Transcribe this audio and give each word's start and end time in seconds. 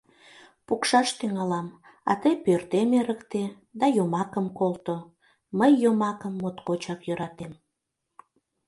Пукшаш 0.67 1.09
тӱҥалам, 1.19 1.67
а 2.09 2.11
тый 2.21 2.35
пӧртем 2.45 2.89
эрыкте 2.99 3.43
да 3.79 3.85
йомакым 3.97 4.45
колто— 4.57 4.97
мый 5.57 5.71
йомакым 5.83 6.33
моткочак 6.41 6.99
йӧратем. 7.07 7.53